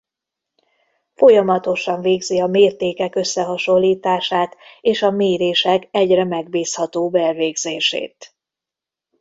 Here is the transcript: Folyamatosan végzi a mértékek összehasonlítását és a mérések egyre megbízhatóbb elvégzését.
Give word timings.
Folyamatosan 1.13 2.01
végzi 2.01 2.39
a 2.39 2.47
mértékek 2.47 3.15
összehasonlítását 3.15 4.55
és 4.81 5.01
a 5.01 5.09
mérések 5.11 5.87
egyre 5.91 6.23
megbízhatóbb 6.23 7.15
elvégzését. 7.15 8.35